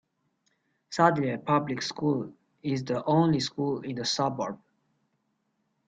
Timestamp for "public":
1.45-1.83